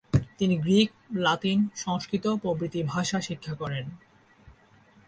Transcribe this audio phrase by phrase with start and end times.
[0.37, 0.89] তিনি Greek,
[1.17, 3.85] Latin, Sanskrit প্রভৃতি ভাষা শিক্ষা করেন।